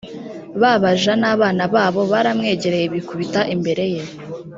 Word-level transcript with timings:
ba 0.61 0.73
baja 0.81 1.13
n 1.21 1.23
abana 1.33 1.63
babo 1.73 2.01
baramwegera 2.11 2.77
bikubita 2.93 3.41
imbere 3.55 3.85
ye 3.93 4.03